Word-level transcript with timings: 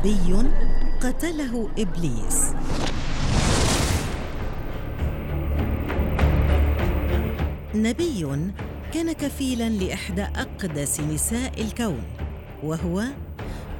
نبي 0.00 0.32
قتله 1.00 1.68
إبليس. 1.78 2.54
نبي 7.74 8.26
كان 8.94 9.12
كفيلا 9.12 9.68
لإحدى 9.68 10.22
أقدس 10.22 11.00
نساء 11.00 11.52
الكون 11.62 12.02
وهو 12.62 13.04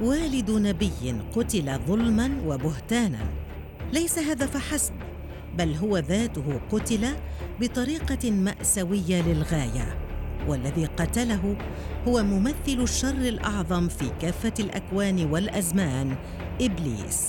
والد 0.01 0.51
نبي 0.51 1.15
قتل 1.35 1.79
ظلما 1.87 2.41
وبهتانا. 2.45 3.25
ليس 3.93 4.19
هذا 4.19 4.45
فحسب 4.45 4.93
بل 5.57 5.73
هو 5.73 5.97
ذاته 5.97 6.61
قتل 6.71 7.07
بطريقة 7.61 8.31
مأساوية 8.31 9.21
للغاية. 9.21 10.10
والذي 10.47 10.85
قتله 10.85 11.57
هو 12.07 12.23
ممثل 12.23 12.81
الشر 12.81 13.09
الأعظم 13.09 13.87
في 13.87 14.11
كافة 14.21 14.53
الأكوان 14.59 15.31
والأزمان 15.31 16.15
إبليس. 16.61 17.27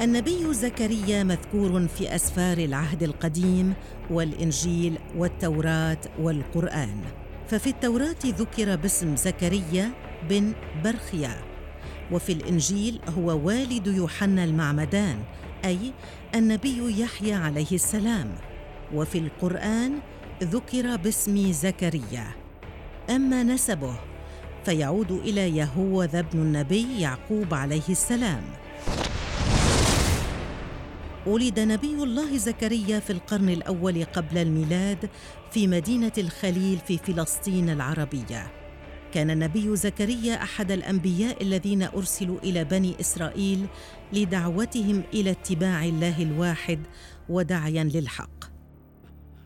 النبي 0.00 0.54
زكريا 0.54 1.22
مذكور 1.22 1.86
في 1.86 2.14
أسفار 2.14 2.58
العهد 2.58 3.02
القديم 3.02 3.74
والإنجيل 4.10 4.98
والتوراة 5.16 6.00
والقرآن. 6.18 7.00
ففي 7.48 7.70
التوراة 7.70 8.16
ذكر 8.24 8.76
باسم 8.76 9.16
زكريا 9.16 9.90
بن 10.28 10.52
برخيا 10.84 11.36
وفي 12.12 12.32
الإنجيل 12.32 13.00
هو 13.18 13.46
والد 13.46 13.86
يوحنا 13.86 14.44
المعمدان 14.44 15.18
أي 15.64 15.92
النبي 16.34 17.00
يحيى 17.00 17.34
عليه 17.34 17.72
السلام. 17.72 18.34
وفي 18.94 19.18
القرآن 19.18 19.98
ذكر 20.42 20.96
باسم 20.96 21.52
زكريا. 21.52 22.26
أما 23.10 23.42
نسبه 23.42 23.94
فيعود 24.64 25.10
إلى 25.12 25.56
يهوذا 25.56 26.20
بن 26.20 26.38
النبي 26.38 27.00
يعقوب 27.00 27.54
عليه 27.54 27.88
السلام. 27.88 28.42
ولد 31.26 31.60
نبي 31.60 31.94
الله 31.94 32.36
زكريا 32.36 33.00
في 33.00 33.10
القرن 33.10 33.48
الأول 33.48 34.04
قبل 34.04 34.38
الميلاد 34.38 35.10
في 35.50 35.66
مدينة 35.66 36.12
الخليل 36.18 36.78
في 36.78 36.98
فلسطين 36.98 37.70
العربية. 37.70 38.52
كان 39.12 39.30
النبي 39.30 39.76
زكريا 39.76 40.42
أحد 40.42 40.70
الأنبياء 40.70 41.42
الذين 41.42 41.82
أرسلوا 41.82 42.38
إلى 42.38 42.64
بني 42.64 42.94
إسرائيل 43.00 43.66
لدعوتهم 44.12 45.02
إلى 45.14 45.30
اتباع 45.30 45.84
الله 45.84 46.22
الواحد 46.22 46.78
ودعيا 47.28 47.84
للحق. 47.84 48.53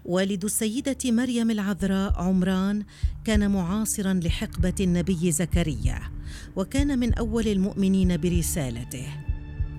والد 0.09 0.45
السيدة 0.45 0.99
مريم 1.05 1.51
العذراء 1.51 2.21
عمران 2.21 2.83
كان 3.25 3.51
معاصرا 3.51 4.15
لحقبة 4.15 4.75
النبي 4.81 5.33
زكريا 5.33 6.01
وكان 6.57 6.99
من 6.99 7.15
أول 7.15 7.49
المؤمنين 7.49 8.17
برسالته. 8.17 9.07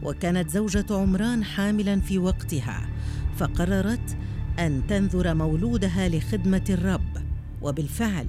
وكانت 0.03 0.49
زوجة 0.49 0.85
عمران 0.91 1.43
حاملا 1.43 2.01
في 2.01 2.17
وقتها 2.17 2.89
فقررت 3.37 4.17
أن 4.59 4.87
تنذر 4.87 5.33
مولودها 5.33 6.09
لخدمة 6.09 6.65
الرب. 6.69 7.17
وبالفعل 7.61 8.27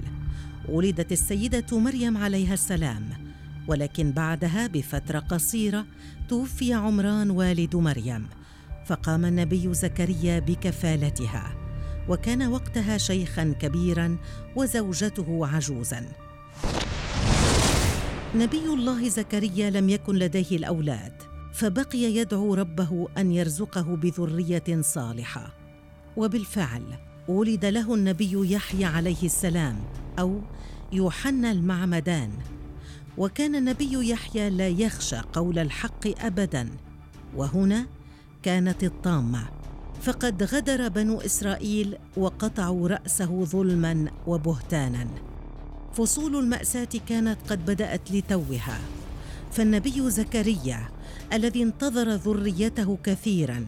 ولدت 0.69 1.13
السيدة 1.13 1.79
مريم 1.79 2.17
عليها 2.17 2.55
السلام. 2.55 3.09
ولكن 3.69 4.13
بعدها 4.13 4.67
بفترة 4.67 5.19
قصيرة 5.19 5.87
توفي 6.29 6.73
عمران 6.75 7.31
والد 7.31 7.77
مريم 7.77 8.27
فقام 8.87 9.25
النبي 9.25 9.75
زكريا 9.75 10.39
بكفالتها. 10.39 11.60
وكان 12.11 12.43
وقتها 12.43 12.99
شيخا 12.99 13.55
كبيرا 13.61 14.17
وزوجته 14.57 15.47
عجوزا. 15.47 16.07
نبي 18.35 18.65
الله 18.67 19.09
زكريا 19.09 19.71
لم 19.71 19.89
يكن 19.89 20.15
لديه 20.15 20.57
الأولاد 20.57 21.13
فبقي 21.53 21.99
يدعو 21.99 22.55
ربه 22.55 23.09
أن 23.19 23.33
يرزقه 23.33 23.83
بذرية 23.83 24.81
صالحة. 24.81 25.55
وبالفعل 26.17 26.83
ولد 27.29 27.65
له 27.65 27.95
النبي 27.95 28.53
يحيى 28.55 28.85
عليه 28.85 29.23
السلام 29.23 29.81
أو 30.19 30.41
يوحنا 30.93 31.51
المعمدان. 31.51 32.31
وكان 33.19 33.55
النبي 33.55 34.11
يحيى 34.11 34.51
لا 34.51 34.69
يخشى 34.69 35.21
قول 35.33 35.59
الحق 35.59 36.25
ابدا 36.25 36.71
وهنا 37.37 37.87
كانت 38.43 38.85
الطامة. 38.85 39.60
فقد 40.01 40.43
غدر 40.43 40.89
بنو 40.89 41.21
إسرائيل 41.21 41.97
وقطعوا 42.17 42.89
رأسه 42.89 43.45
ظلما 43.45 44.11
وبهتانا. 44.27 45.07
فصول 45.93 46.37
المأساة 46.37 46.89
كانت 47.09 47.39
قد 47.49 47.67
بدأت 47.67 48.11
لتوها. 48.13 48.79
فالنبي 49.53 50.11
زكريا 50.11 50.89
الذي 51.33 51.63
انتظر 51.63 52.09
ذريته 52.09 52.99
كثيرا 53.05 53.67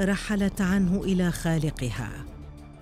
رحلت 0.00 0.60
عنه 0.60 1.04
إلى 1.04 1.30
خالقها. 1.30 2.10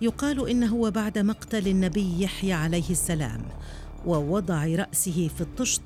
يقال 0.01 0.49
إنه 0.49 0.75
وبعد 0.75 1.19
مقتل 1.19 1.69
النبي 1.69 2.23
يحيى 2.23 2.53
عليه 2.53 2.91
السلام 2.91 3.43
ووضع 4.07 4.65
رأسه 4.67 5.31
في 5.37 5.41
الطشت 5.41 5.83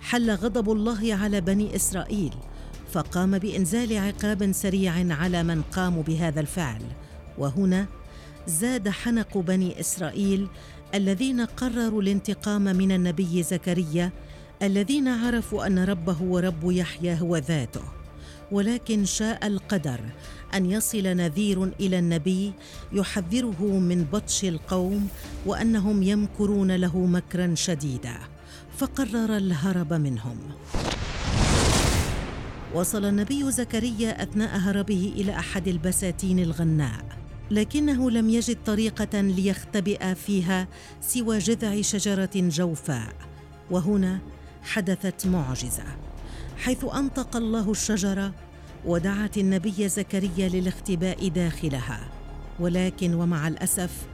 حل 0.00 0.30
غضب 0.30 0.70
الله 0.70 1.14
على 1.14 1.40
بني 1.40 1.76
إسرائيل 1.76 2.34
فقام 2.94 3.38
بإنزال 3.38 3.98
عقاب 3.98 4.52
سريع 4.52 4.92
على 5.14 5.42
من 5.42 5.62
قاموا 5.62 6.02
بهذا 6.02 6.40
الفعل. 6.40 6.82
وهنا 7.38 7.86
زاد 8.46 8.88
حنق 8.88 9.38
بني 9.38 9.80
إسرائيل 9.80 10.48
الذين 10.94 11.40
قرروا 11.40 12.02
الانتقام 12.02 12.62
من 12.62 12.92
النبي 12.92 13.42
زكريا 13.42 14.10
الذين 14.62 15.08
عرفوا 15.08 15.66
أن 15.66 15.78
ربه 15.78 16.22
ورب 16.22 16.70
يحيى 16.70 17.20
هو 17.20 17.36
ذاته. 17.36 17.84
ولكن 18.52 19.04
شاء 19.04 19.46
القدر 19.46 20.00
أن 20.54 20.70
يصل 20.70 21.02
نذير 21.02 21.64
إلى 21.64 21.98
النبي 21.98 22.52
يحذره 22.92 23.62
من 23.62 24.04
بطش 24.12 24.44
القوم 24.44 25.08
وأنهم 25.46 26.02
يمكرون 26.02 26.76
له 26.76 26.98
مكرا 26.98 27.54
شديدا 27.54 28.16
فقرر 28.78 29.36
الهرب 29.36 29.92
منهم. 29.92 30.38
وصل 32.74 33.04
النبي 33.04 33.50
زكريا 33.50 34.22
أثناء 34.22 34.56
هربه 34.58 35.12
إلى 35.16 35.38
أحد 35.38 35.68
البساتين 35.68 36.38
الغناء 36.38 37.04
لكنه 37.50 38.10
لم 38.10 38.30
يجد 38.30 38.56
طريقة 38.66 39.20
ليختبئ 39.20 40.14
فيها 40.14 40.68
سوى 41.00 41.38
جذع 41.38 41.80
شجرة 41.80 42.30
جوفاء 42.34 43.14
وهنا 43.70 44.18
حدثت 44.62 45.26
معجزة 45.26 45.84
حيث 46.56 46.84
أنطق 46.84 47.36
الله 47.36 47.70
الشجرة 47.70 48.32
ودعت 48.84 49.38
النبي 49.38 49.88
زكريا 49.88 50.48
للاختباء 50.48 51.28
داخلها 51.28 52.00
ولكن 52.60 53.14
ومع 53.14 53.48
الأسف 53.48 54.06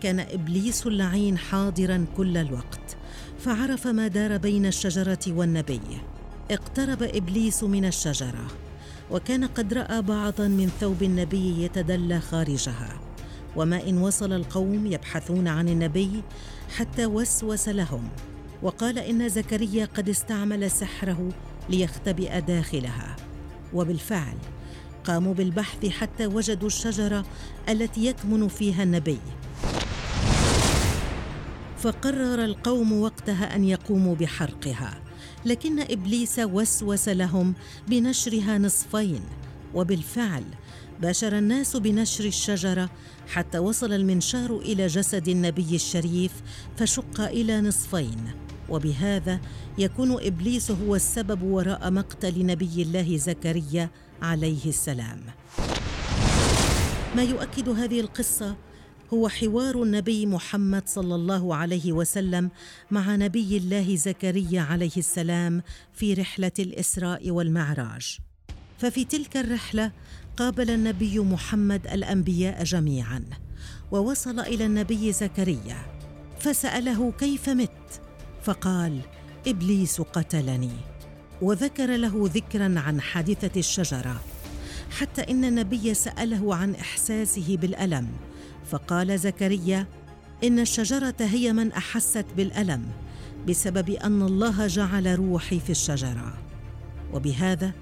كان 0.00 0.20
إبليس 0.20 0.86
اللعين 0.86 1.38
حاضرا 1.38 2.06
كل 2.16 2.36
الوقت 2.36 2.96
فعرف 3.38 3.86
ما 3.86 4.08
دار 4.08 4.36
بين 4.36 4.66
الشجرة 4.66 5.18
والنبي. 5.28 5.80
اقترب 6.50 7.02
إبليس 7.02 7.64
من 7.64 7.84
الشجرة 7.84 8.46
وكان 9.10 9.44
قد 9.44 9.74
رأى 9.74 10.02
بعضا 10.02 10.48
من 10.48 10.70
ثوب 10.80 11.02
النبي 11.02 11.62
يتدلى 11.64 12.20
خارجها 12.20 13.00
وما 13.56 13.88
إن 13.88 13.98
وصل 13.98 14.32
القوم 14.32 14.86
يبحثون 14.86 15.48
عن 15.48 15.68
النبي 15.68 16.22
حتى 16.76 17.06
وسوس 17.06 17.68
لهم 17.68 18.08
وقال 18.62 18.98
إن 18.98 19.28
زكريا 19.28 19.84
قد 19.84 20.08
استعمل 20.08 20.70
سحره 20.70 21.28
ليختبئ 21.68 22.40
داخلها 22.40 23.16
وبالفعل 23.74 24.36
قاموا 25.04 25.34
بالبحث 25.34 25.86
حتى 25.86 26.26
وجدوا 26.26 26.66
الشجرة 26.66 27.24
التي 27.68 28.06
يكمن 28.06 28.48
فيها 28.48 28.82
النبي. 28.82 29.18
فقرر 31.78 32.44
القوم 32.44 33.00
وقتها 33.00 33.56
أن 33.56 33.64
يقوموا 33.64 34.14
بحرقها 34.14 35.07
لكن 35.44 35.80
إبليس 35.80 36.38
وسوس 36.38 37.08
لهم 37.08 37.54
بنشرها 37.88 38.58
نصفين 38.58 39.20
وبالفعل 39.74 40.44
باشر 41.02 41.38
الناس 41.38 41.76
بنشر 41.76 42.24
الشجرة 42.24 42.90
حتى 43.28 43.58
وصل 43.58 43.92
المنشار 43.92 44.58
إلى 44.58 44.86
جسد 44.86 45.28
النبي 45.28 45.74
الشريف 45.74 46.32
فشق 46.76 47.20
إلى 47.20 47.60
نصفين 47.60 48.24
وبهذا 48.68 49.40
يكون 49.78 50.12
إبليس 50.26 50.70
هو 50.70 50.96
السبب 50.96 51.42
وراء 51.42 51.90
مقتل 51.90 52.46
نبي 52.46 52.82
الله 52.82 53.16
زكريا 53.16 53.90
عليه 54.22 54.66
السلام. 54.66 55.20
ما 57.16 57.22
يؤكد 57.22 57.68
هذه 57.68 58.00
القصة 58.00 58.56
هو 59.14 59.28
حوار 59.28 59.82
النبي 59.82 60.26
محمد 60.26 60.82
صلى 60.88 61.14
الله 61.14 61.54
عليه 61.54 61.92
وسلم 61.92 62.50
مع 62.90 63.16
نبي 63.16 63.56
الله 63.56 63.96
زكريا 63.96 64.60
عليه 64.60 64.96
السلام 64.96 65.62
في 65.92 66.14
رحلة 66.14 66.52
الإسراء 66.58 67.30
والمعراج. 67.30 68.18
ففي 68.78 69.04
تلك 69.04 69.36
الرحلة 69.36 69.92
قابل 70.36 70.70
النبي 70.70 71.18
محمد 71.18 71.86
الأنبياء 71.86 72.64
جميعا 72.64 73.24
ووصل 73.92 74.40
إلى 74.40 74.66
النبي 74.66 75.12
زكريا 75.12 75.76
فسأله 76.40 77.12
كيف 77.12 77.48
مت؟ 77.48 78.00
فقال 78.42 79.00
إبليس 79.46 80.00
قتلني 80.00 80.72
وذكر 81.42 81.96
له 81.96 82.30
ذكرا 82.34 82.74
عن 82.80 83.00
حادثة 83.00 83.60
الشجرة 83.60 84.20
حتى 84.90 85.22
إن 85.30 85.44
النبي 85.44 85.94
سأله 85.94 86.54
عن 86.54 86.74
إحساسه 86.74 87.56
بالألم 87.56 88.08
فقال 88.70 89.18
زكريا 89.18 89.86
إن 90.44 90.58
الشجرة 90.58 91.14
هي 91.20 91.52
من 91.52 91.72
أحست 91.72 92.26
بالألم 92.36 92.82
بسبب 93.48 93.90
أن 93.90 94.22
الله 94.22 94.66
جعل 94.66 95.18
روحي 95.18 95.60
في 95.60 95.70
الشجرة. 95.70 96.34
وبهذا 97.14 97.72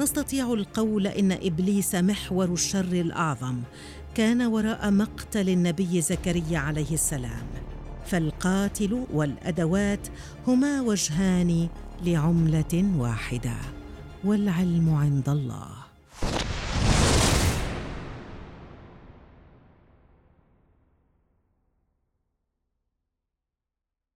نستطيع 0.00 0.52
القول 0.52 1.06
إن 1.06 1.32
إبليس 1.32 1.94
محور 1.94 2.52
الشر 2.52 2.92
الأعظم 2.92 3.60
كان 4.14 4.42
وراء 4.42 4.90
مقتل 4.90 5.48
النبي 5.48 6.00
زكريا 6.00 6.58
عليه 6.58 6.92
السلام. 6.92 7.46
فالقاتل 8.06 9.06
والأدوات 9.12 10.08
هما 10.46 10.80
وجهان 10.80 11.68
لعملة 12.04 12.92
واحدة 12.96 13.56
والعلم 14.24 14.94
عند 14.94 15.28
الله. 15.28 15.85